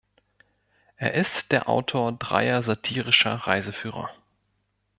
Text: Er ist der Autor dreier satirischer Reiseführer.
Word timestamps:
Er 0.95 1.13
ist 1.13 1.51
der 1.51 1.69
Autor 1.69 2.11
dreier 2.13 2.63
satirischer 2.63 3.35
Reiseführer. 3.35 4.09